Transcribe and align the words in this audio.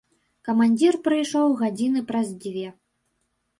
Камандзір 0.47 0.97
прыйшоў 1.09 1.55
гадзіны 1.61 2.03
праз 2.11 2.27
дзве. 2.43 2.67